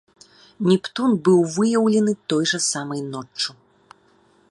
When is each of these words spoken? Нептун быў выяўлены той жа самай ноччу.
Нептун 0.69 1.11
быў 1.27 1.39
выяўлены 1.57 2.13
той 2.33 2.43
жа 2.53 2.59
самай 2.71 3.01
ноччу. 3.15 3.51